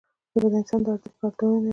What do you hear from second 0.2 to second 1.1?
ژبه د انسان د ارزښت